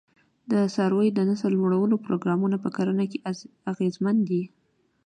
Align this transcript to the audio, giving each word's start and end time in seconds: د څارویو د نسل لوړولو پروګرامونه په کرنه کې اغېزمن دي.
د 0.51 0.53
څارویو 0.73 1.15
د 1.17 1.19
نسل 1.29 1.51
لوړولو 1.59 1.95
پروګرامونه 2.05 2.57
په 2.63 2.69
کرنه 2.75 3.03
کې 3.11 3.23
اغېزمن 3.71 4.15
دي. 4.29 4.43